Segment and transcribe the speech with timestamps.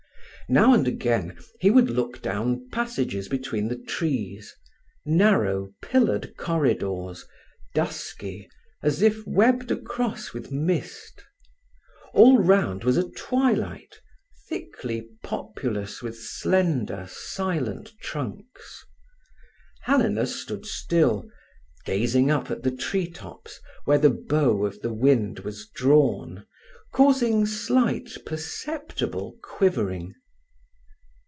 [0.49, 7.25] Now and again he would look down passages between the trees—narrow pillared corridors,
[7.73, 8.49] dusky
[8.83, 11.23] as if webbed across with mist.
[12.13, 14.01] All round was a twilight,
[14.49, 18.83] thickly populous with slender, silent trunks.
[19.83, 21.29] Helena stood still,
[21.85, 26.45] gazing up at the tree tops where the bow of the wind was drawn,
[26.91, 30.13] causing slight, perceptible quivering.